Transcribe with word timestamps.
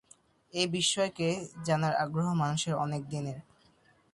এই 0.53 0.67
বিস্ময়কে 0.67 1.29
জানার 1.65 1.93
আগ্রহ 1.95 2.27
মানুষের 2.33 2.75
অনেক 2.75 3.01
দিনের। 3.09 3.39